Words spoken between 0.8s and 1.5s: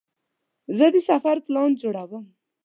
د سفر